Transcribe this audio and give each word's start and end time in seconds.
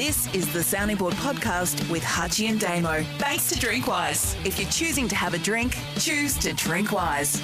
This 0.00 0.34
is 0.34 0.50
the 0.54 0.62
Sounding 0.62 0.96
Board 0.96 1.12
podcast 1.12 1.90
with 1.90 2.02
Hutchy 2.02 2.46
and 2.46 2.58
Damo. 2.58 3.02
Thanks 3.18 3.50
to 3.50 3.54
Drinkwise. 3.56 4.34
If 4.46 4.58
you're 4.58 4.70
choosing 4.70 5.08
to 5.08 5.14
have 5.14 5.34
a 5.34 5.38
drink, 5.38 5.76
choose 5.98 6.38
to 6.38 6.54
drink 6.54 6.90
wise. 6.90 7.42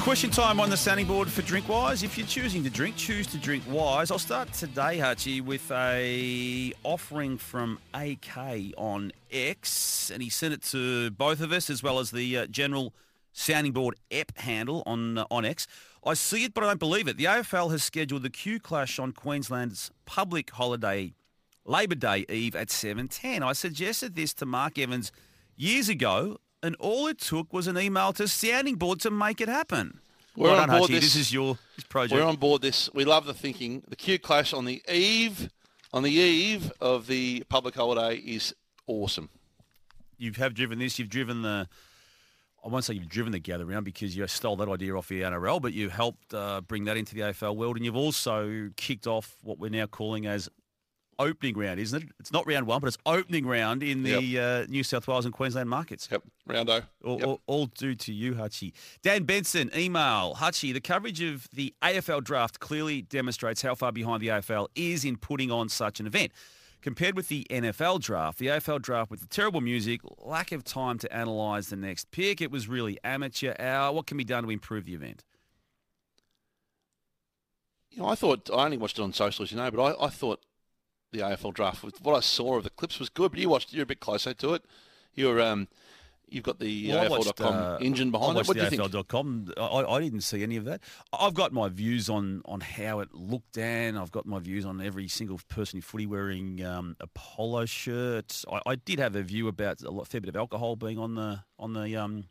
Question 0.00 0.30
time 0.30 0.58
on 0.58 0.70
the 0.70 0.76
sounding 0.76 1.06
board 1.06 1.28
for 1.30 1.42
Drinkwise. 1.42 2.02
If 2.02 2.18
you're 2.18 2.26
choosing 2.26 2.64
to 2.64 2.68
drink, 2.68 2.96
choose 2.96 3.28
to 3.28 3.38
drink 3.38 3.62
wise. 3.68 4.10
I'll 4.10 4.18
start 4.18 4.52
today, 4.52 4.98
Hutchy, 4.98 5.40
with 5.40 5.70
a 5.70 6.72
offering 6.82 7.38
from 7.38 7.78
AK 7.94 8.74
on 8.76 9.12
X, 9.30 10.10
and 10.10 10.20
he 10.20 10.28
sent 10.28 10.52
it 10.52 10.62
to 10.62 11.12
both 11.12 11.40
of 11.40 11.52
us 11.52 11.70
as 11.70 11.80
well 11.80 12.00
as 12.00 12.10
the 12.10 12.38
uh, 12.38 12.46
general 12.48 12.92
sounding 13.32 13.70
board 13.70 13.94
ep 14.10 14.36
handle 14.38 14.82
on 14.84 15.18
uh, 15.18 15.26
on 15.30 15.44
X. 15.44 15.68
I 16.04 16.14
see 16.14 16.42
it, 16.42 16.54
but 16.54 16.64
I 16.64 16.66
don't 16.66 16.80
believe 16.80 17.06
it. 17.06 17.18
The 17.18 17.26
AFL 17.26 17.70
has 17.70 17.84
scheduled 17.84 18.24
the 18.24 18.30
Q 18.30 18.58
Clash 18.58 18.98
on 18.98 19.12
Queensland's 19.12 19.92
public 20.06 20.50
holiday 20.50 21.12
Labor 21.66 21.94
Day 21.94 22.24
Eve 22.28 22.54
at 22.56 22.68
7.10. 22.68 23.42
I 23.42 23.52
suggested 23.52 24.14
this 24.14 24.34
to 24.34 24.46
Mark 24.46 24.78
Evans 24.78 25.10
years 25.56 25.88
ago, 25.88 26.38
and 26.62 26.76
all 26.76 27.06
it 27.06 27.18
took 27.18 27.52
was 27.52 27.66
an 27.66 27.78
email 27.78 28.12
to 28.14 28.28
Sounding 28.28 28.76
Board 28.76 29.00
to 29.00 29.10
make 29.10 29.40
it 29.40 29.48
happen. 29.48 30.00
We're 30.36 30.48
Well 30.50 30.60
on 30.60 30.68
done, 30.68 30.78
board 30.78 30.90
Hutchy. 30.90 31.00
this- 31.00 31.14
This 31.14 31.16
is 31.28 31.32
your 31.32 31.58
project. 31.88 32.14
We're 32.20 32.26
on 32.26 32.36
board 32.36 32.60
this. 32.62 32.90
We 32.92 33.04
love 33.04 33.24
the 33.24 33.34
thinking. 33.34 33.82
The 33.88 33.96
Q 33.96 34.18
clash 34.18 34.52
on 34.52 34.64
the 34.64 34.82
eve, 34.92 35.48
on 35.92 36.02
the 36.02 36.10
eve 36.12 36.72
of 36.80 37.06
the 37.06 37.44
public 37.48 37.74
holiday 37.76 38.16
is 38.16 38.54
awesome. 38.86 39.30
you 40.16 40.32
have 40.36 40.54
driven 40.54 40.78
this. 40.78 40.98
You've 40.98 41.08
driven 41.10 41.42
the. 41.42 41.68
I 42.64 42.68
won't 42.68 42.84
say 42.84 42.94
you've 42.94 43.08
driven 43.08 43.32
the 43.32 43.38
gather 43.40 43.66
round 43.66 43.84
because 43.84 44.16
you 44.16 44.26
stole 44.26 44.56
that 44.56 44.68
idea 44.68 44.96
off 44.96 45.08
the 45.08 45.20
NRL, 45.22 45.60
but 45.60 45.72
you 45.74 45.90
helped 45.90 46.32
uh, 46.32 46.62
bring 46.62 46.84
that 46.84 46.96
into 46.96 47.14
the 47.14 47.20
AFL 47.22 47.56
world, 47.56 47.76
and 47.76 47.84
you've 47.84 47.96
also 47.96 48.70
kicked 48.76 49.06
off 49.06 49.36
what 49.42 49.58
we're 49.58 49.70
now 49.70 49.86
calling 49.86 50.24
as 50.26 50.48
opening 51.18 51.56
round, 51.56 51.80
isn't 51.80 52.02
it? 52.02 52.08
It's 52.20 52.32
not 52.32 52.46
round 52.46 52.66
one, 52.66 52.80
but 52.80 52.88
it's 52.88 52.98
opening 53.06 53.46
round 53.46 53.82
in 53.82 54.02
the 54.02 54.38
uh, 54.38 54.66
New 54.68 54.82
South 54.82 55.06
Wales 55.08 55.24
and 55.24 55.32
Queensland 55.34 55.68
markets. 55.68 56.08
Yep, 56.10 56.22
roundo. 56.48 56.84
All, 57.04 57.18
Yep. 57.18 57.26
all, 57.26 57.40
all 57.46 57.66
due 57.66 57.94
to 57.94 58.12
you, 58.12 58.34
Hutchy. 58.34 58.72
Dan 59.02 59.24
Benson, 59.24 59.70
email. 59.76 60.34
Hutchy, 60.34 60.72
the 60.72 60.80
coverage 60.80 61.20
of 61.22 61.48
the 61.52 61.74
AFL 61.82 62.22
draft 62.22 62.60
clearly 62.60 63.02
demonstrates 63.02 63.62
how 63.62 63.74
far 63.74 63.92
behind 63.92 64.20
the 64.22 64.28
AFL 64.28 64.68
is 64.74 65.04
in 65.04 65.16
putting 65.16 65.50
on 65.50 65.68
such 65.68 66.00
an 66.00 66.06
event. 66.06 66.32
Compared 66.82 67.16
with 67.16 67.28
the 67.28 67.46
NFL 67.48 68.00
draft, 68.00 68.38
the 68.38 68.48
AFL 68.48 68.82
draft 68.82 69.10
with 69.10 69.20
the 69.20 69.26
terrible 69.26 69.62
music, 69.62 70.02
lack 70.18 70.52
of 70.52 70.62
time 70.64 70.98
to 70.98 71.18
analyse 71.18 71.68
the 71.68 71.76
next 71.76 72.10
pick, 72.10 72.42
it 72.42 72.50
was 72.50 72.68
really 72.68 72.98
amateur 73.02 73.54
hour. 73.58 73.90
What 73.90 74.06
can 74.06 74.18
be 74.18 74.24
done 74.24 74.44
to 74.44 74.50
improve 74.50 74.84
the 74.84 74.92
event? 74.94 75.24
You 77.90 78.02
know, 78.02 78.08
I 78.08 78.16
thought 78.16 78.50
I 78.52 78.64
only 78.64 78.76
watched 78.76 78.98
it 78.98 79.02
on 79.02 79.12
socials, 79.12 79.50
you 79.52 79.56
know, 79.56 79.70
but 79.70 79.82
I, 79.82 80.04
I 80.06 80.08
thought 80.08 80.40
the 81.14 81.20
AFL 81.20 81.54
draft, 81.54 81.84
what 82.02 82.16
I 82.16 82.20
saw 82.20 82.58
of 82.58 82.64
the 82.64 82.70
clips, 82.70 82.98
was 82.98 83.08
good. 83.08 83.30
But 83.32 83.40
you 83.40 83.48
watched, 83.48 83.72
you're 83.72 83.84
a 83.84 83.86
bit 83.86 84.00
closer 84.00 84.34
to 84.34 84.54
it. 84.54 84.64
You're, 85.14 85.40
um, 85.40 85.68
you've 86.28 86.44
got 86.44 86.58
the 86.58 86.88
Well, 86.88 87.20
AFL.com 87.20 87.54
uh, 87.54 87.76
engine 87.78 88.08
I 88.08 88.10
behind 88.10 88.38
it. 88.38 88.48
What 88.48 88.54
do 88.54 88.60
the 88.60 88.64
you 88.64 88.70
think? 88.70 88.82
AFL.com. 88.82 89.54
I, 89.56 89.84
I 89.84 90.00
didn't 90.00 90.22
see 90.22 90.42
any 90.42 90.56
of 90.56 90.64
that. 90.64 90.80
I've 91.12 91.34
got 91.34 91.52
my 91.52 91.68
views 91.68 92.10
on, 92.10 92.42
on 92.44 92.60
how 92.60 93.00
it 93.00 93.14
looked, 93.14 93.52
Dan. 93.52 93.96
I've 93.96 94.10
got 94.10 94.26
my 94.26 94.40
views 94.40 94.64
on 94.64 94.80
every 94.80 95.08
single 95.08 95.40
person 95.48 95.78
in 95.78 95.82
footy 95.82 96.06
wearing 96.06 96.64
um, 96.64 96.96
a 97.00 97.06
polo 97.14 97.64
shirt. 97.64 98.44
I, 98.50 98.60
I 98.66 98.74
did 98.74 98.98
have 98.98 99.14
a 99.14 99.22
view 99.22 99.48
about 99.48 99.82
a 99.82 100.04
fair 100.04 100.20
bit 100.20 100.28
of 100.28 100.36
alcohol 100.36 100.76
being 100.76 100.98
on 100.98 101.14
the 101.14 101.44
on 101.58 101.72
the 101.72 101.96
um, 101.96 102.24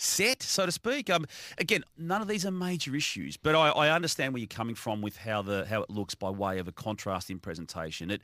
set, 0.00 0.42
so 0.42 0.66
to 0.66 0.72
speak. 0.72 1.10
Um, 1.10 1.26
again, 1.58 1.84
none 1.98 2.22
of 2.22 2.28
these 2.28 2.46
are 2.46 2.50
major 2.50 2.94
issues, 2.96 3.36
but 3.36 3.54
I, 3.54 3.68
I 3.68 3.90
understand 3.90 4.32
where 4.32 4.40
you're 4.40 4.46
coming 4.46 4.74
from 4.74 5.02
with 5.02 5.18
how 5.18 5.42
the 5.42 5.66
how 5.66 5.82
it 5.82 5.90
looks 5.90 6.14
by 6.14 6.30
way 6.30 6.58
of 6.58 6.68
a 6.68 6.72
contrast 6.72 7.30
in 7.30 7.38
presentation. 7.38 8.10
It, 8.10 8.22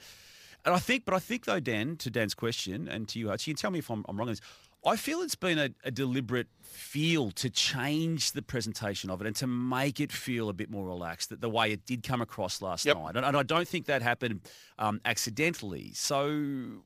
and 0.65 0.75
I 0.75 0.79
think, 0.79 1.05
but 1.05 1.15
I 1.15 1.19
think 1.21 1.45
though, 1.45 1.61
Dan, 1.61 1.97
to 1.99 2.11
Dan's 2.11 2.35
question 2.35 2.89
and 2.89 3.07
to 3.09 3.19
you, 3.19 3.31
you 3.31 3.55
tell 3.55 3.71
me 3.71 3.79
if 3.79 3.91
I'm, 3.91 4.05
I'm 4.09 4.17
wrong 4.17 4.29
on 4.29 4.33
this. 4.33 4.41
I 4.85 4.95
feel 4.97 5.21
it's 5.23 5.35
been 5.35 5.59
a, 5.59 5.71
a 5.85 5.91
deliberate 5.91 6.47
feel 6.63 7.33
to 7.33 7.51
change 7.51 8.33
the 8.33 8.43
presentation 8.43 9.11
of 9.11 9.21
it 9.21 9.27
and 9.27 9.35
to 9.37 9.47
make 9.47 10.01
it 10.01 10.13
feel 10.13 10.49
a 10.49 10.53
bit 10.53 10.71
more 10.71 10.87
relaxed, 10.87 11.31
that 11.31 11.41
the 11.41 11.51
way 11.51 11.73
it 11.73 11.85
did 11.87 12.05
come 12.05 12.21
across 12.23 12.63
last 12.63 12.87
Yep. 12.87 12.97
night. 12.97 13.17
And, 13.17 13.27
and 13.27 13.37
I 13.37 13.43
don't 13.43 13.67
think 13.67 13.87
that 13.87 14.01
happened 14.03 14.43
um, 14.79 15.01
accidentally. 15.05 15.91
So, 15.95 16.29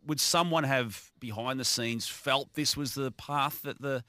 would 0.06 0.20
someone 0.20 0.64
have 0.64 1.10
behind 1.20 1.60
the 1.60 1.64
scenes 1.64 2.06
felt 2.06 2.54
this 2.54 2.74
was 2.74 2.94
the 2.94 3.12
path 3.12 3.60
that 3.62 3.82
the 3.82 4.02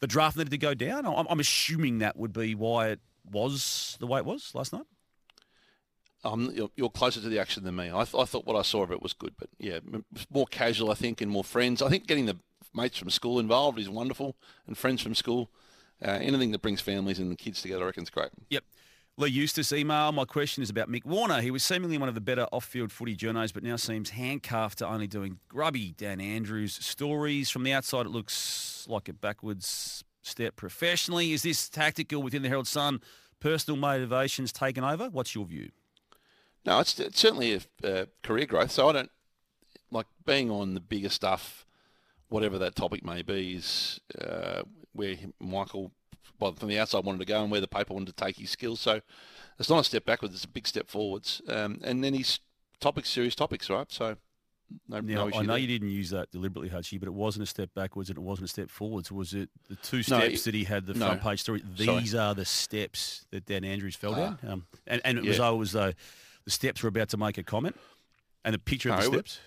the 0.00 0.06
draft 0.06 0.36
needed 0.36 0.50
to 0.50 0.58
go 0.58 0.74
down? 0.74 1.06
I'm, 1.06 1.26
I'm 1.28 1.40
assuming 1.40 1.98
that 1.98 2.16
would 2.16 2.32
be 2.32 2.54
why 2.54 2.88
it 2.88 3.00
was 3.30 3.96
the 4.00 4.06
way 4.06 4.18
it 4.18 4.24
was 4.24 4.54
last 4.54 4.72
night. 4.72 4.86
Um, 6.24 6.50
you're, 6.52 6.70
you're 6.76 6.90
closer 6.90 7.20
to 7.20 7.28
the 7.28 7.38
action 7.38 7.62
than 7.62 7.76
me. 7.76 7.90
I, 7.92 8.04
th- 8.04 8.20
I 8.20 8.24
thought 8.24 8.44
what 8.44 8.56
I 8.56 8.62
saw 8.62 8.82
of 8.82 8.90
it 8.90 9.02
was 9.02 9.12
good, 9.12 9.34
but 9.38 9.48
yeah, 9.58 9.78
more 10.30 10.46
casual, 10.46 10.90
I 10.90 10.94
think, 10.94 11.20
and 11.20 11.30
more 11.30 11.44
friends. 11.44 11.80
I 11.80 11.88
think 11.88 12.06
getting 12.06 12.26
the 12.26 12.38
mates 12.74 12.98
from 12.98 13.10
school 13.10 13.38
involved 13.38 13.78
is 13.78 13.88
wonderful, 13.88 14.36
and 14.66 14.76
friends 14.76 15.00
from 15.00 15.14
school. 15.14 15.50
Uh, 16.04 16.18
anything 16.20 16.52
that 16.52 16.62
brings 16.62 16.80
families 16.80 17.18
and 17.18 17.30
the 17.30 17.36
kids 17.36 17.62
together, 17.62 17.84
I 17.84 17.86
reckon, 17.86 18.02
is 18.02 18.10
great. 18.10 18.30
Yep. 18.50 18.64
Lee 19.18 19.30
Eustace 19.30 19.72
email. 19.72 20.12
My 20.12 20.24
question 20.24 20.62
is 20.62 20.70
about 20.70 20.88
Mick 20.88 21.04
Warner. 21.04 21.40
He 21.40 21.50
was 21.50 21.64
seemingly 21.64 21.98
one 21.98 22.08
of 22.08 22.14
the 22.14 22.20
better 22.20 22.46
off-field 22.52 22.92
footy 22.92 23.16
journos, 23.16 23.52
but 23.52 23.64
now 23.64 23.74
seems 23.74 24.10
handcuffed 24.10 24.78
to 24.78 24.86
only 24.86 25.08
doing 25.08 25.40
grubby 25.48 25.92
Dan 25.98 26.20
Andrews 26.20 26.74
stories. 26.74 27.50
From 27.50 27.64
the 27.64 27.72
outside, 27.72 28.06
it 28.06 28.10
looks 28.10 28.86
like 28.88 29.08
a 29.08 29.12
backwards 29.12 30.04
step 30.22 30.54
professionally. 30.54 31.32
Is 31.32 31.42
this 31.42 31.68
tactical 31.68 32.22
within 32.22 32.42
the 32.42 32.48
Herald 32.48 32.68
Sun? 32.68 33.00
Personal 33.40 33.76
motivations 33.76 34.52
taken 34.52 34.84
over? 34.84 35.08
What's 35.10 35.34
your 35.34 35.46
view? 35.46 35.70
No, 36.64 36.78
it's, 36.78 37.00
it's 37.00 37.18
certainly 37.18 37.60
a 37.82 38.02
uh, 38.02 38.04
career 38.22 38.46
growth. 38.46 38.70
So 38.70 38.88
I 38.88 38.92
don't 38.92 39.10
like 39.90 40.06
being 40.26 40.48
on 40.48 40.74
the 40.74 40.80
bigger 40.80 41.08
stuff, 41.08 41.66
whatever 42.28 42.56
that 42.58 42.76
topic 42.76 43.04
may 43.04 43.22
be, 43.22 43.54
is 43.54 43.98
uh, 44.20 44.62
where 44.92 45.16
Michael, 45.40 45.90
well, 46.40 46.52
from 46.52 46.68
the 46.68 46.78
outside, 46.78 47.04
wanted 47.04 47.18
to 47.18 47.24
go 47.24 47.42
and 47.42 47.50
where 47.50 47.60
the 47.60 47.68
paper 47.68 47.94
wanted 47.94 48.16
to 48.16 48.24
take 48.24 48.36
his 48.36 48.50
skills. 48.50 48.80
So 48.80 49.00
it's 49.58 49.68
not 49.70 49.80
a 49.80 49.84
step 49.84 50.04
backwards; 50.04 50.34
it's 50.34 50.44
a 50.44 50.48
big 50.48 50.66
step 50.66 50.88
forwards. 50.88 51.42
Um, 51.48 51.80
and 51.82 52.02
then 52.04 52.14
his 52.14 52.40
topics, 52.80 53.08
serious 53.10 53.34
topics, 53.34 53.68
right? 53.70 53.90
So 53.90 54.16
no, 54.88 55.00
Now, 55.00 55.14
no 55.22 55.28
issue 55.28 55.38
I 55.38 55.42
know 55.42 55.46
there. 55.54 55.58
you 55.58 55.66
didn't 55.66 55.88
use 55.90 56.10
that 56.10 56.30
deliberately, 56.30 56.68
Hutchy, 56.68 56.98
but 56.98 57.08
it 57.08 57.14
wasn't 57.14 57.42
a 57.42 57.46
step 57.46 57.70
backwards 57.74 58.10
and 58.10 58.18
it 58.18 58.22
wasn't 58.22 58.44
a 58.44 58.48
step 58.48 58.68
forwards. 58.70 59.10
Was 59.10 59.32
it 59.34 59.48
the 59.68 59.76
two 59.76 59.96
No, 59.98 60.02
steps 60.02 60.40
it- 60.40 60.44
that 60.44 60.54
he 60.54 60.64
had 60.64 60.84
the 60.86 60.92
no. 60.94 61.06
front 61.06 61.22
page 61.22 61.40
story? 61.40 61.62
Sorry. 61.76 62.00
These 62.00 62.14
are 62.14 62.34
the 62.34 62.44
steps 62.44 63.24
that 63.30 63.46
Dan 63.46 63.64
Andrews 63.64 63.96
fell 63.96 64.12
Ah. 64.14 64.16
down. 64.16 64.38
Um, 64.46 64.66
and, 64.86 65.00
and 65.06 65.18
it 65.18 65.24
was 65.24 65.38
Yeah. 65.38 65.44
always 65.44 65.72
though 65.72 65.92
the 66.44 66.50
steps 66.50 66.82
were 66.82 66.88
about 66.90 67.08
to 67.10 67.16
make 67.16 67.38
a 67.38 67.42
comment 67.42 67.76
and 68.44 68.54
the 68.54 68.58
picture 68.58 68.90
of 68.90 68.96
No, 68.98 69.04
the 69.04 69.12
steps. 69.16 69.34
It 69.36 69.40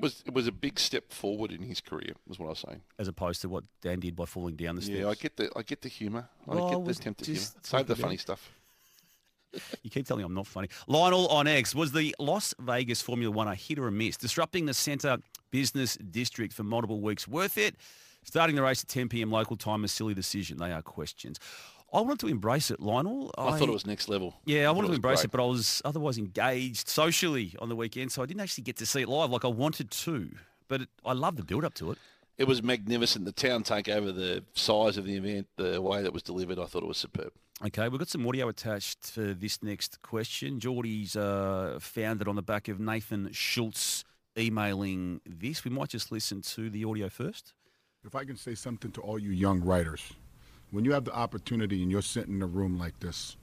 was 0.00 0.22
it 0.26 0.34
was 0.34 0.46
a 0.46 0.52
big 0.52 0.78
step 0.78 1.12
forward 1.12 1.50
in 1.52 1.62
his 1.62 1.80
career, 1.80 2.12
was 2.26 2.38
what 2.38 2.46
I 2.46 2.50
was 2.50 2.64
saying. 2.68 2.82
as 2.98 3.08
opposed 3.08 3.40
to 3.42 3.48
what 3.48 3.64
Dan 3.82 4.00
did 4.00 4.14
by 4.14 4.24
falling 4.26 4.56
down 4.56 4.76
the 4.76 4.82
stairs. 4.82 5.00
Yeah, 5.00 5.08
I 5.08 5.14
get 5.14 5.36
the 5.36 5.50
I 5.56 5.62
get 5.62 5.80
the 5.82 5.88
humour. 5.88 6.28
I 6.46 6.54
Well, 6.54 6.66
I 6.66 6.70
get 6.74 6.84
the 6.84 6.90
attempt 6.90 7.20
at 7.22 7.26
humour. 7.26 7.40
Save 7.62 7.86
the 7.86 7.96
funny 7.96 8.16
stuff. 8.16 8.50
You 9.82 9.88
keep 9.88 10.06
telling 10.06 10.22
me 10.22 10.26
I'm 10.26 10.34
not 10.34 10.46
funny. 10.46 10.68
Lionel 10.88 11.26
on 11.28 11.46
X 11.46 11.74
was 11.74 11.92
the 11.92 12.14
Las 12.18 12.54
Vegas 12.60 13.00
Formula 13.00 13.32
One 13.34 13.48
a 13.48 13.54
hit 13.54 13.78
or 13.78 13.88
a 13.88 13.90
miss? 13.90 14.18
Disrupting 14.18 14.66
the 14.66 14.74
centre 14.74 15.16
business 15.50 15.96
district 15.96 16.52
for 16.52 16.64
multiple 16.64 17.00
weeks 17.00 17.26
worth 17.26 17.56
it? 17.56 17.74
Starting 18.24 18.56
the 18.56 18.62
race 18.62 18.82
at 18.82 18.88
10 18.88 19.08
p.m. 19.08 19.30
local 19.30 19.56
time 19.56 19.84
a 19.84 19.88
silly 19.88 20.12
decision. 20.12 20.58
They 20.58 20.70
are 20.70 20.82
questions. 20.82 21.40
I 21.92 22.00
wanted 22.00 22.20
to 22.20 22.28
embrace 22.28 22.70
it, 22.70 22.80
Lionel. 22.80 23.32
I, 23.38 23.58
thought 23.58 23.68
it 23.68 23.72
was 23.72 23.86
next 23.86 24.08
level. 24.08 24.36
Yeah, 24.44 24.62
I 24.62 24.64
thought 24.64 24.76
wanted 24.76 24.88
to 24.88 24.94
embrace 24.94 25.20
great. 25.20 25.24
it, 25.26 25.30
but 25.30 25.42
I 25.42 25.46
was 25.46 25.80
otherwise 25.84 26.18
engaged 26.18 26.88
socially 26.88 27.54
on 27.60 27.68
the 27.70 27.76
weekend, 27.76 28.12
so 28.12 28.22
I 28.22 28.26
didn't 28.26 28.42
actually 28.42 28.64
get 28.64 28.76
to 28.76 28.86
see 28.86 29.02
it 29.02 29.08
live 29.08 29.30
like 29.30 29.44
I 29.44 29.48
wanted 29.48 29.90
to. 29.90 30.30
But 30.68 30.82
it, 30.82 30.88
I 31.04 31.14
love 31.14 31.36
the 31.36 31.44
build 31.44 31.64
up 31.64 31.74
to 31.74 31.92
it. 31.92 31.98
It 32.36 32.46
was 32.46 32.62
magnificent. 32.62 33.24
The 33.24 33.32
town 33.32 33.64
takeover, 33.64 34.14
the 34.14 34.44
size 34.54 34.96
of 34.96 35.06
the 35.06 35.16
event, 35.16 35.48
the 35.56 35.80
way 35.80 36.02
that 36.02 36.12
was 36.12 36.22
delivered, 36.22 36.58
I 36.58 36.66
thought 36.66 36.82
it 36.82 36.88
was 36.88 36.98
superb. 36.98 37.32
Okay, 37.64 37.88
we've 37.88 37.98
got 37.98 38.08
some 38.08 38.24
audio 38.26 38.48
attached 38.48 39.10
for 39.10 39.34
this 39.34 39.62
next 39.62 40.00
question. 40.02 40.60
Geordie's 40.60 41.16
uh, 41.16 41.78
found 41.80 42.20
it 42.20 42.28
on 42.28 42.36
the 42.36 42.42
back 42.42 42.68
of 42.68 42.78
Nathan 42.78 43.32
Schultz 43.32 44.04
emailing 44.38 45.20
this. 45.26 45.64
We 45.64 45.70
might 45.72 45.88
just 45.88 46.12
listen 46.12 46.42
to 46.42 46.70
the 46.70 46.84
audio 46.84 47.08
first. 47.08 47.54
If 48.04 48.14
I 48.14 48.24
can 48.24 48.36
say 48.36 48.54
something 48.54 48.92
to 48.92 49.00
all 49.00 49.18
you 49.18 49.30
young 49.30 49.60
writers, 49.60 50.12
when 50.70 50.84
you 50.84 50.92
have 50.92 51.04
the 51.04 51.14
opportunity 51.14 51.82
and 51.82 51.90
you're 51.90 52.02
sitting 52.02 52.34
in 52.34 52.42
a 52.42 52.46
room 52.46 52.78
like 52.78 52.98
this, 53.00 53.36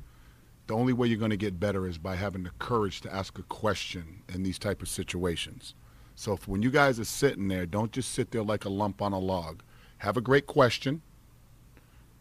the 0.68 0.76
only 0.76 0.94
way 0.94 1.08
you're 1.08 1.20
going 1.20 1.32
to 1.32 1.38
get 1.38 1.60
better 1.60 1.88
is 1.88 1.98
by 1.98 2.16
having 2.16 2.44
the 2.44 2.52
courage 2.60 3.02
to 3.02 3.14
ask 3.14 3.38
a 3.38 3.44
question 3.44 4.24
in 4.34 4.44
these 4.44 4.60
type 4.60 4.82
of 4.82 4.88
situations. 4.88 5.76
So 6.16 6.34
if, 6.34 6.48
when 6.48 6.62
you 6.62 6.72
guys 6.72 7.00
are 7.00 7.06
sitting 7.06 7.48
there, 7.48 7.66
don't 7.66 7.92
just 7.92 8.12
sit 8.12 8.32
there 8.32 8.44
like 8.44 8.66
a 8.66 8.70
lump 8.70 9.02
on 9.02 9.14
a 9.14 9.20
log. 9.20 9.62
Have 10.00 10.18
a 10.18 10.22
great 10.22 10.48
question, 10.48 11.02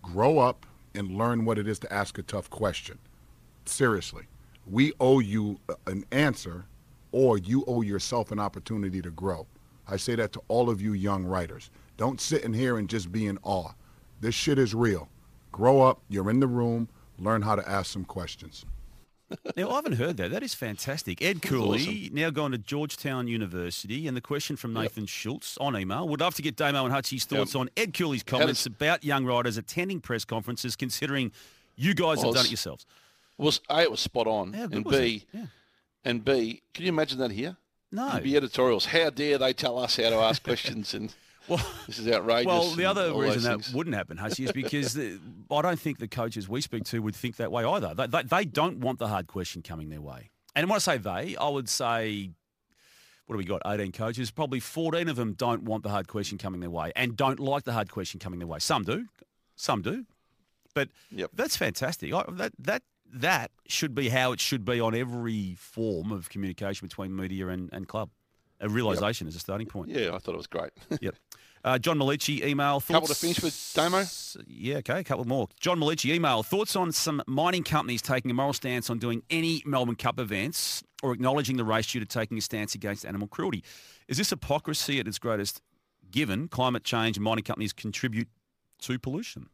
grow 0.03 0.39
up, 0.39 0.67
and 0.95 1.17
learn 1.17 1.45
what 1.45 1.59
it 1.59 1.67
is 1.67 1.79
to 1.81 1.93
ask 1.93 2.19
a 2.19 2.23
tough 2.23 2.51
question. 2.51 2.99
Seriously, 3.65 4.25
we 4.67 4.93
owe 5.01 5.21
you 5.21 5.59
an 5.87 6.05
answer, 6.13 6.67
or 7.13 7.39
you 7.39 7.65
owe 7.67 7.83
yourself 7.83 8.31
an 8.31 8.39
opportunity 8.39 9.01
to 9.03 9.11
grow. 9.11 9.47
I 9.87 9.97
say 9.97 10.15
that 10.17 10.33
to 10.33 10.43
all 10.49 10.71
of 10.71 10.81
you 10.81 10.93
young 10.93 11.25
writers. 11.25 11.71
Don't 11.97 12.21
sit 12.21 12.43
in 12.43 12.53
here 12.53 12.79
and 12.79 12.89
just 12.89 13.13
be 13.13 13.27
in 13.27 13.39
awe. 13.43 13.73
This 14.21 14.35
shit 14.35 14.59
is 14.59 14.75
real. 14.75 15.09
Grow 15.53 15.83
up. 15.83 16.01
You're 16.09 16.31
in 16.31 16.41
the 16.41 16.47
room. 16.47 16.89
Learn 17.19 17.43
how 17.43 17.55
to 17.57 17.69
ask 17.69 17.93
some 17.93 18.05
questions. 18.05 18.65
Now, 19.57 19.71
I 19.71 19.75
haven't 19.77 19.95
heard 19.95 20.17
that. 20.19 20.31
That 20.31 20.43
is 20.43 20.55
fantastic. 20.55 21.21
Ed 21.23 21.43
Cooley, 21.43 22.11
now 22.13 22.31
going 22.31 22.53
to 22.53 22.59
Georgetown 22.59 23.27
University, 23.27 24.07
and 24.07 24.17
the 24.17 24.21
question 24.21 24.55
from 24.55 24.73
Nathan 24.75 25.07
Schultz 25.07 25.57
on 25.59 25.77
email. 25.77 26.07
Would 26.09 26.21
love 26.21 26.35
to 26.37 26.43
get 26.43 26.57
Damo 26.57 26.85
and 26.85 26.93
Hutchy's 26.93 27.25
thoughts 27.25 27.55
Yep. 27.55 27.61
on 27.61 27.71
Ed 27.77 27.95
Cooley's 27.95 28.23
comments 28.23 28.67
about 28.67 29.03
young 29.03 29.25
riders 29.25 29.57
attending 29.57 30.01
press 30.01 30.25
conferences, 30.25 30.77
considering 30.77 31.33
you 31.75 31.95
guys 31.95 32.19
Well, 32.19 32.27
have 32.27 32.35
done 32.35 32.45
it 32.47 32.51
yourselves. 32.51 32.87
Was 33.39 33.61
A, 33.71 33.81
it 33.83 33.91
was 33.91 34.01
spot 34.01 34.27
on, 34.29 34.53
How 34.53 34.67
good 34.67 34.77
and 34.77 34.85
was 34.85 34.97
B, 34.99 35.25
it? 35.33 35.37
Yeah. 35.39 35.47
and 36.05 36.25
B, 36.25 36.63
can 36.73 36.85
you 36.85 36.91
imagine 36.91 37.19
that 37.19 37.33
here? 37.33 37.57
No. 37.91 38.09
It'd 38.11 38.23
be 38.25 38.37
editorials. 38.37 38.87
How 38.87 39.11
dare 39.11 39.39
they 39.39 39.53
tell 39.53 39.79
us 39.79 39.97
how 39.97 40.11
to 40.11 40.17
ask 40.17 40.43
questions? 40.45 40.95
And 40.95 41.13
Well, 41.49 41.65
this 41.87 41.99
is 41.99 42.09
outrageous. 42.09 42.47
Well, 42.47 42.71
the 42.71 42.85
other 42.87 43.13
reason 43.15 43.43
that 43.43 43.71
wouldn't 43.75 43.95
happen, 43.95 44.17
Hutchy, 44.17 44.45
is 44.45 44.53
because 44.63 44.95
the, 44.95 45.19
I 45.51 45.63
don't 45.63 45.79
think 45.79 45.99
the 45.99 46.09
coaches 46.09 46.49
we 46.49 46.61
speak 46.61 46.85
to 46.85 47.01
would 47.03 47.15
think 47.15 47.37
that 47.37 47.53
way 47.53 47.65
either. 47.65 47.95
They, 47.95 48.07
they, 48.07 48.23
they 48.23 48.45
don't 48.45 48.79
want 48.79 48.99
the 48.99 49.09
hard 49.09 49.27
question 49.27 49.63
coming 49.63 49.89
their 49.91 50.01
way. 50.01 50.31
And 50.57 50.69
when 50.69 50.77
I 50.77 50.79
say 50.79 50.99
they, 50.99 51.37
I 51.37 51.49
would 51.49 51.69
say, 51.69 52.31
what 53.27 53.35
do 53.35 53.39
we 53.39 53.45
got? 53.45 53.63
18 53.67 53.93
coaches. 53.93 54.31
Probably 54.31 54.61
14 54.61 55.09
of 55.09 55.17
them 55.17 55.33
don't 55.35 55.65
want 55.65 55.83
the 55.83 55.89
hard 55.91 56.09
question 56.09 56.39
coming 56.39 56.61
their 56.61 56.71
way 56.71 56.93
and 56.97 57.17
don't 57.17 57.41
like 57.41 57.65
the 57.65 57.73
hard 57.73 57.91
question 57.91 58.21
coming 58.21 58.39
their 58.39 58.49
way. 58.49 58.59
Some 58.59 58.85
do, 58.85 59.07
some 59.57 59.83
do. 59.83 60.05
But 60.75 60.89
Yep. 61.11 61.31
that's 61.35 61.57
fantastic. 61.57 62.13
I, 62.13 62.25
that, 62.33 62.53
that, 62.59 62.83
that 63.13 63.51
should 63.67 63.95
be 63.95 64.09
how 64.09 64.33
it 64.33 64.41
should 64.41 64.65
be 64.65 64.81
on 64.81 64.95
every 64.95 65.55
form 65.59 66.11
of 66.11 66.29
communication 66.29 66.89
between 66.89 67.15
media 67.15 67.49
and, 67.49 67.71
and 67.73 67.87
club. 67.87 68.11
A 68.61 68.69
realisation 68.69 69.27
as 69.27 69.35
a 69.37 69.39
starting 69.41 69.67
point. 69.67 69.91
Yeah, 69.91 70.15
I 70.15 70.19
thought 70.19 70.35
it 70.35 70.39
was 70.39 70.47
great. 70.47 70.71
Yep. 71.01 71.17
Uh, 71.65 71.79
John 71.79 71.99
Malici, 71.99 72.45
email. 72.45 72.79
Thoughts? 72.79 72.89
Couple 72.89 73.09
to 73.09 73.15
finish 73.15 73.43
with, 73.43 73.73
Damo? 73.75 74.05
Yeah, 74.47 74.77
okay, 74.79 75.01
a 75.01 75.05
couple 75.05 75.25
more. 75.25 75.49
John 75.59 75.81
Malici, 75.81 76.15
email. 76.15 76.43
Thoughts 76.43 76.77
on 76.77 76.93
some 76.93 77.23
mining 77.27 77.65
companies 77.65 78.03
taking 78.03 78.31
a 78.31 78.35
moral 78.35 78.53
stance 78.53 78.91
on 78.91 78.99
doing 78.99 79.23
any 79.31 79.63
Melbourne 79.65 79.97
Cup 79.97 80.19
events 80.21 80.85
or 81.03 81.15
acknowledging 81.15 81.57
the 81.57 81.65
race 81.65 81.87
due 81.87 82.01
to 82.01 82.07
taking 82.07 82.37
a 82.37 82.43
stance 82.43 82.75
against 82.75 83.07
animal 83.07 83.29
cruelty? 83.29 83.65
Is 84.09 84.19
this 84.19 84.29
hypocrisy 84.29 85.01
at 85.01 85.09
its 85.09 85.19
greatest 85.19 85.63
given 86.11 86.49
climate 86.49 86.85
change 86.85 87.17
and 87.17 87.25
mining 87.25 87.45
companies 87.45 87.73
contribute 87.73 88.29
to 88.81 88.99
pollution? 88.99 89.49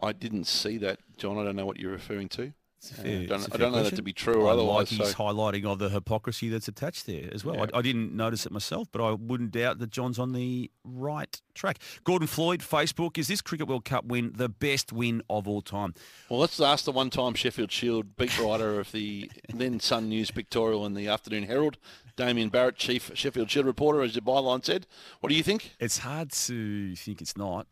I 0.00 0.12
didn't 0.12 0.44
see 0.44 0.76
that, 0.78 0.98
John. 1.16 1.38
I 1.38 1.44
don't 1.44 1.56
know 1.56 1.64
what 1.64 1.78
you're 1.78 1.92
referring 1.92 2.28
to. 2.30 2.52
Fair- 2.80 3.06
I 3.22 3.26
don't, 3.26 3.30
a 3.30 3.34
I 3.34 3.46
fair 3.48 3.58
don't 3.58 3.72
know 3.72 3.82
that 3.82 3.96
to 3.96 4.02
be 4.02 4.12
true 4.12 4.42
or 4.42 4.48
I 4.48 4.52
otherwise. 4.52 4.92
like 4.92 5.00
his 5.00 5.10
so- 5.10 5.16
highlighting 5.16 5.64
of 5.64 5.78
the 5.78 5.88
hypocrisy 5.88 6.48
that's 6.48 6.68
attached 6.68 7.06
there 7.06 7.28
as 7.32 7.44
well. 7.44 7.56
Yeah. 7.56 7.66
I, 7.74 7.78
I 7.78 7.82
didn't 7.82 8.14
notice 8.14 8.46
it 8.46 8.52
myself, 8.52 8.88
but 8.92 9.02
I 9.02 9.12
wouldn't 9.12 9.50
doubt 9.52 9.78
that 9.78 9.90
John's 9.90 10.18
on 10.18 10.32
the 10.32 10.70
right 10.84 11.40
track. 11.54 11.78
Gordon 12.04 12.28
Floyd, 12.28 12.60
Facebook, 12.60 13.18
is 13.18 13.28
this 13.28 13.40
Cricket 13.40 13.66
World 13.66 13.84
Cup 13.84 14.04
win 14.04 14.32
the 14.36 14.48
best 14.48 14.92
win 14.92 15.22
of 15.28 15.48
all 15.48 15.62
time? 15.62 15.94
Well, 16.28 16.38
let's 16.38 16.60
ask 16.60 16.84
the 16.84 16.92
one-time 16.92 17.34
Sheffield 17.34 17.72
Shield 17.72 18.16
beat 18.16 18.38
writer 18.38 18.78
of 18.78 18.92
the 18.92 19.30
then 19.52 19.80
Sun 19.80 20.08
News 20.08 20.30
Pictorial 20.30 20.84
and 20.84 20.96
the 20.96 21.08
Afternoon 21.08 21.44
Herald, 21.44 21.78
Damian 22.14 22.50
Barrett, 22.50 22.76
chief 22.76 23.10
Sheffield 23.14 23.50
Shield 23.50 23.66
reporter, 23.66 24.02
as 24.02 24.14
your 24.14 24.22
byline 24.22 24.64
said. 24.64 24.86
What 25.20 25.30
do 25.30 25.34
you 25.34 25.42
think? 25.42 25.72
It's 25.80 25.98
hard 25.98 26.30
to 26.32 26.94
think 26.96 27.20
it's 27.20 27.36
not. 27.36 27.66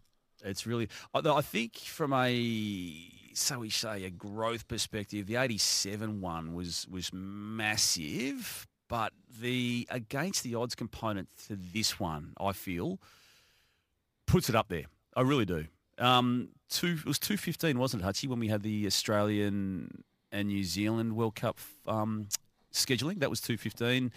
It's 0.45 0.67
really. 0.67 0.89
I 1.15 1.21
I 1.21 1.41
think 1.41 1.77
from 1.77 2.13
a 2.13 3.11
so 3.35 3.61
we 3.61 3.71
say 3.71 4.05
a 4.05 4.11
growth 4.11 4.69
perspective, 4.69 5.27
the 5.27 5.37
'87 5.37 6.21
one 6.21 6.55
was 6.55 6.87
was 6.91 7.11
massive, 7.13 8.67
but 8.89 9.13
the 9.41 9.87
against 9.91 10.43
the 10.43 10.55
odds 10.55 10.75
component 10.75 11.29
to 11.49 11.57
this 11.57 11.99
one, 11.99 12.33
I 12.41 12.53
feel, 12.53 12.99
puts 14.27 14.49
it 14.49 14.55
up 14.55 14.69
there. 14.69 14.85
I 15.17 15.23
really 15.23 15.45
do. 15.45 15.67
Um, 15.99 16.51
two 16.69 16.99
it 16.99 17.07
was 17.07 17.19
two 17.19 17.37
fifteen, 17.37 17.79
wasn't 17.79 18.03
it, 18.03 18.07
Hutchy, 18.07 18.29
when 18.29 18.41
we 18.41 18.49
had 18.49 18.63
the 18.63 18.87
Australian 18.87 20.05
and 20.33 20.49
New 20.49 20.65
Zealand 20.65 21.17
World 21.17 21.37
Cup 21.37 21.59
um, 21.87 22.29
scheduling? 22.73 23.21
That 23.21 23.31
was 23.31 23.41
two 23.41 23.57
fifteen. 23.57 24.13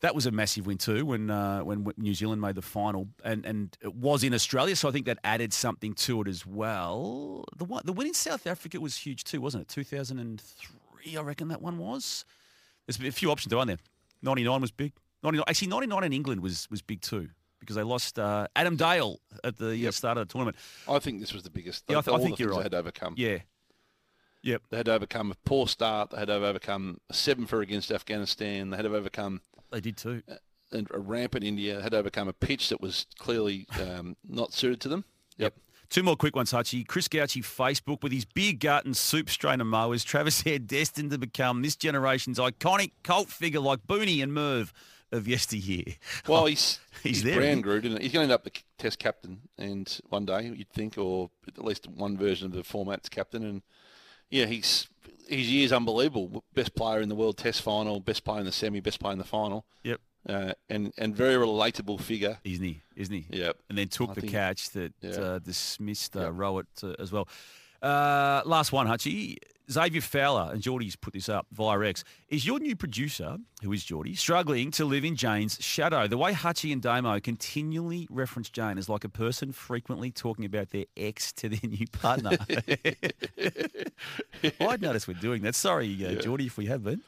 That 0.00 0.14
was 0.14 0.26
a 0.26 0.30
massive 0.30 0.66
win 0.66 0.78
too 0.78 1.06
when 1.06 1.30
uh, 1.30 1.60
when 1.60 1.86
New 1.96 2.14
Zealand 2.14 2.40
made 2.42 2.54
the 2.54 2.62
final, 2.62 3.08
and, 3.24 3.46
and 3.46 3.76
it 3.80 3.94
was 3.94 4.22
in 4.22 4.34
Australia, 4.34 4.76
so 4.76 4.88
I 4.88 4.92
think 4.92 5.06
that 5.06 5.18
added 5.24 5.52
something 5.52 5.94
to 5.94 6.20
it 6.20 6.28
as 6.28 6.44
well. 6.44 7.44
The 7.56 7.64
one, 7.64 7.82
the 7.84 7.92
win 7.92 8.08
in 8.08 8.14
South 8.14 8.46
Africa 8.46 8.78
was 8.78 8.96
huge 8.96 9.24
too, 9.24 9.40
wasn't 9.40 9.62
it? 9.62 9.68
Two 9.68 9.84
thousand 9.84 10.18
and 10.18 10.40
three, 10.40 11.16
I 11.16 11.22
reckon 11.22 11.48
that 11.48 11.62
one 11.62 11.78
was. 11.78 12.24
There's 12.86 13.00
a 13.00 13.10
few 13.10 13.30
options, 13.30 13.52
aren't 13.52 13.68
there? 13.68 13.78
Ninety 14.22 14.44
nine 14.44 14.60
was 14.60 14.70
big. 14.70 14.92
Ninety 15.22 15.38
nine, 15.38 15.44
actually, 15.48 15.68
ninety 15.68 15.86
nine 15.86 16.04
in 16.04 16.12
England 16.12 16.42
was 16.42 16.68
was 16.70 16.82
big 16.82 17.00
too 17.00 17.30
because 17.60 17.76
they 17.76 17.82
lost 17.82 18.18
uh, 18.18 18.46
Adam 18.54 18.76
Dale 18.76 19.18
at 19.42 19.56
the 19.56 19.88
uh, 19.88 19.90
start 19.90 20.18
of 20.18 20.28
the 20.28 20.32
tournament. 20.32 20.56
I 20.88 20.98
think 20.98 21.20
this 21.20 21.32
was 21.32 21.42
the 21.42 21.50
biggest. 21.50 21.84
Yeah, 21.88 21.98
I 21.98 22.00
th- 22.02 22.16
I 22.16 22.22
think 22.22 22.38
you're 22.38 22.50
right. 22.50 22.58
They 22.58 22.62
had 22.64 22.74
overcome. 22.74 23.14
Yeah, 23.16 23.38
yep. 24.46 24.62
They 24.70 24.78
had 24.78 24.86
to 24.86 24.94
overcome 24.94 25.30
a 25.30 25.34
poor 25.44 25.66
start. 25.68 26.10
They 26.10 26.18
had 26.18 26.28
to 26.28 26.34
overcome 26.34 27.00
a 27.10 27.14
seven 27.14 27.46
for 27.46 27.60
against 27.60 27.90
Afghanistan. 27.90 28.70
They 28.70 28.76
had 28.76 28.84
to 28.84 28.94
overcome 28.94 29.40
They 29.70 29.80
did 29.80 29.96
too. 29.96 30.22
a, 30.72 30.84
a 30.94 30.98
rampant 30.98 31.44
India. 31.44 31.76
They 31.76 31.82
had 31.82 31.92
to 31.92 31.98
overcome 31.98 32.28
a 32.28 32.32
pitch 32.32 32.68
that 32.70 32.80
was 32.80 33.06
clearly 33.18 33.66
um, 33.80 34.16
not 34.26 34.52
suited 34.52 34.80
to 34.82 34.88
them. 34.88 35.04
Yep. 35.36 35.54
Two 35.88 36.02
more 36.02 36.16
quick 36.16 36.34
ones, 36.34 36.50
Hutchy. 36.50 36.82
Chris 36.84 37.06
Gauchi, 37.06 37.42
Facebook, 37.42 38.02
with 38.02 38.10
his 38.12 38.24
beer 38.24 38.52
gut 38.58 38.84
and 38.84 38.96
soup 38.96 39.30
strainer 39.30 39.64
mowers, 39.64 40.02
Travis 40.02 40.42
Head 40.42 40.66
destined 40.66 41.12
to 41.12 41.18
become 41.18 41.62
this 41.62 41.76
generation's 41.76 42.38
iconic 42.38 42.90
cult 43.04 43.28
figure 43.28 43.60
like 43.60 43.86
Booney 43.86 44.20
and 44.20 44.34
Merv 44.34 44.72
of 45.12 45.28
yesteryear. 45.28 45.84
Well, 46.26 46.46
he's 46.46 46.80
He's 47.02 47.18
he's, 47.18 47.22
there, 47.22 47.36
brand 47.36 47.62
grew, 47.62 47.80
didn't 47.80 47.98
he? 47.98 48.04
He's 48.04 48.12
going 48.12 48.26
to 48.26 48.32
end 48.32 48.40
up 48.40 48.42
the 48.42 48.50
Test 48.78 48.98
captain, 48.98 49.42
and 49.56 50.00
one 50.08 50.26
day 50.26 50.52
you'd 50.54 50.70
think, 50.70 50.98
or 50.98 51.30
at 51.46 51.64
least 51.64 51.86
one 51.88 52.16
version 52.18 52.46
of 52.46 52.52
the 52.52 52.64
format's 52.64 53.08
captain, 53.08 53.44
and 53.44 53.62
yeah, 54.30 54.46
he's 54.46 54.88
his 55.28 55.50
year's 55.50 55.72
unbelievable. 55.72 56.44
Best 56.54 56.74
player 56.74 57.00
in 57.00 57.08
the 57.08 57.14
World 57.14 57.36
Test 57.36 57.62
final, 57.62 58.00
best 58.00 58.24
player 58.24 58.40
in 58.40 58.46
the 58.46 58.52
semi, 58.52 58.80
best 58.80 59.00
player 59.00 59.12
in 59.12 59.18
the 59.18 59.24
final, 59.24 59.64
Yep. 59.82 60.00
uh, 60.28 60.52
and 60.68 60.92
and 60.98 61.14
very 61.16 61.34
relatable 61.34 62.00
figure. 62.00 62.38
Isn't 62.44 62.64
he? 62.64 62.82
Isn't 62.94 63.14
he? 63.14 63.26
Yep. 63.30 63.56
And 63.68 63.78
then 63.78 63.88
took 63.88 64.10
I 64.10 64.14
the 64.14 64.20
think- 64.22 64.32
catch 64.32 64.70
that 64.70 64.92
Yeah. 65.00 65.10
uh, 65.10 65.38
dismissed 65.40 66.16
uh, 66.16 66.20
Yep. 66.20 66.32
Rohit 66.32 66.84
uh, 66.84 66.94
as 67.02 67.10
well. 67.12 67.28
Uh, 67.82 68.42
last 68.44 68.72
one, 68.72 68.86
Hutchy. 68.86 69.38
Xavier 69.68 70.00
Fowler, 70.00 70.52
and 70.52 70.62
Geordie's 70.62 70.94
put 70.94 71.12
this 71.12 71.28
up 71.28 71.48
via 71.50 71.80
X. 71.80 72.04
Is 72.28 72.46
your 72.46 72.60
new 72.60 72.76
producer, 72.76 73.36
who 73.62 73.72
is 73.72 73.82
Geordie, 73.82 74.14
struggling 74.14 74.70
to 74.70 74.84
live 74.84 75.04
in 75.04 75.16
Jane's 75.16 75.58
shadow? 75.60 76.06
The 76.06 76.16
way 76.16 76.32
Hutchy 76.32 76.72
and 76.72 76.80
Damo 76.80 77.18
continually 77.18 78.06
reference 78.08 78.48
Jane 78.48 78.78
is 78.78 78.88
like 78.88 79.02
a 79.02 79.08
person 79.08 79.50
frequently 79.50 80.12
talking 80.12 80.44
about 80.44 80.70
their 80.70 80.84
ex 80.96 81.32
to 81.32 81.48
their 81.48 81.68
new 81.68 81.84
partner. 81.88 82.38
I'd 84.60 84.80
notice 84.80 85.08
we're 85.08 85.14
doing 85.14 85.42
that. 85.42 85.56
Sorry, 85.56 86.06
uh, 86.06 86.22
Geordie, 86.22 86.46
if 86.46 86.56
we 86.56 86.66
have 86.66 86.84
been. 86.84 87.00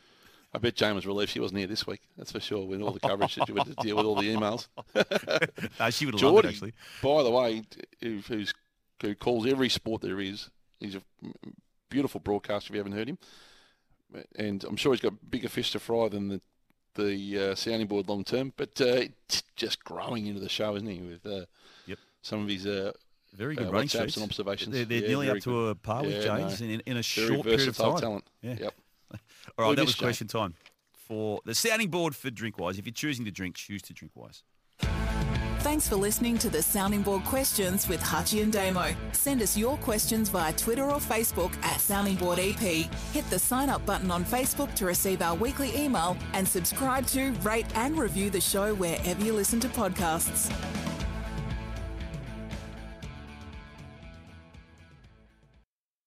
I 0.52 0.59
bet 0.59 0.75
Jane 0.75 0.95
was 0.95 1.07
relieved 1.07 1.31
she 1.31 1.40
wasn't 1.40 1.59
here 1.59 1.66
this 1.69 1.87
week. 1.87 2.00
That's 2.16 2.33
for 2.33 2.40
sure. 2.40 2.66
With 2.66 2.81
all 2.81 2.90
the 2.90 3.00
coverage 3.00 3.35
that 3.37 3.49
you 3.49 3.54
had 3.54 3.66
to 3.66 3.75
deal 3.75 3.97
with, 3.97 4.07
all 4.07 4.16
the 4.16 4.35
emails. 4.35 4.69
No, 5.78 5.90
she 5.90 6.07
would 6.07 6.14
have 6.14 6.23
loved 6.33 6.47
it, 6.47 6.49
actually. 6.49 6.73
by 7.02 7.23
the 7.23 7.31
way, 7.31 7.62
who, 8.02 8.19
who's, 8.26 8.52
who 9.00 9.14
calls 9.14 9.47
every 9.47 9.69
sport 9.69 10.02
there 10.02 10.21
is. 10.21 10.50
He's 10.80 10.94
a 10.97 11.02
beautiful 11.90 12.20
broadcaster 12.20 12.70
if 12.70 12.75
you 12.75 12.78
haven't 12.78 12.92
heard 12.92 13.08
him. 13.08 13.18
And 14.37 14.64
I'm 14.64 14.76
sure 14.76 14.92
he's 14.92 15.00
got 15.00 15.30
bigger 15.30 15.49
fish 15.49 15.73
to 15.73 15.78
fry 15.78 16.08
than 16.08 16.28
the 16.28 16.40
the 16.94 17.38
uh, 17.50 17.54
sounding 17.54 17.87
board 17.87 18.08
long 18.08 18.25
term. 18.25 18.52
But 18.56 18.80
uh, 18.80 19.02
just 19.54 19.85
growing 19.85 20.26
into 20.26 20.40
the 20.40 20.49
show, 20.49 20.75
isn't 20.76 20.88
he? 20.88 21.00
With 21.00 21.25
uh, 21.26 21.44
Yep. 21.87 21.99
some 22.23 22.42
of 22.42 22.49
his 22.49 22.66
uh, 22.66 22.92
Very 23.35 23.54
good 23.54 23.68
uh, 23.68 23.73
running 23.73 23.88
WhatsApps 23.88 24.16
and 24.16 24.25
observations. 24.25 24.75
They're, 24.75 24.85
they're 24.85 25.02
Yeah, 25.02 25.08
nearly 25.08 25.30
up 25.30 25.38
to 25.40 25.50
good. 25.50 25.70
a 25.70 25.75
par 25.76 26.02
with 26.02 26.12
Yeah, 26.25 26.38
James 26.38 26.61
no. 26.61 26.66
in, 26.66 26.80
in 26.80 26.92
a 26.97 27.02
Very 27.02 27.02
short 27.02 27.42
period 27.44 27.68
of 27.68 27.76
time. 27.76 27.97
talent. 27.99 28.25
Yeah. 28.42 28.56
Yep. 28.61 28.75
All 29.58 29.68
right, 29.68 29.76
that 29.76 29.85
was 29.87 29.94
question 29.94 30.26
time 30.26 30.54
for 30.92 31.40
the 31.44 31.54
sounding 31.54 31.88
board 31.88 32.16
for 32.16 32.30
Drinkwise. 32.30 32.78
If 32.78 32.87
you're 32.87 32.92
choosing 32.92 33.25
to 33.26 33.30
drink, 33.30 33.54
choose 33.56 33.82
to 33.82 33.92
drink 33.94 34.12
wise. 34.14 34.42
Thanks 35.61 35.88
for 35.88 35.97
listening 35.97 36.38
to 36.38 36.49
the 36.49 36.62
Sounding 36.62 37.03
Board 37.03 37.25
Questions 37.25 37.88
with 37.88 38.00
Hutchy 38.00 38.43
and 38.43 38.53
Damo. 38.53 38.95
Send 39.11 39.43
us 39.43 39.57
your 39.57 39.77
questions 39.79 40.29
via 40.29 40.53
Twitter 40.53 40.85
or 40.85 41.00
Facebook 41.00 41.53
at 41.65 41.81
Sounding 41.81 42.15
Board 42.15 42.38
EP. 42.38 42.61
Hit 43.12 43.29
the 43.29 43.41
sign 43.41 43.69
up 43.69 43.85
button 43.85 44.11
on 44.11 44.25
Facebook 44.25 44.73
to 44.77 44.87
receive 44.87 45.21
our 45.21 45.35
weekly 45.35 45.77
email 45.77 46.17
and 46.33 46.47
subscribe 46.47 47.07
to, 47.09 47.33
rate, 47.43 47.67
and 47.75 47.99
review 47.99 48.31
the 48.31 48.41
show 48.41 48.73
wherever 48.75 49.23
you 49.25 49.33
listen 49.33 49.59
to 49.59 49.69
podcasts. 49.69 50.49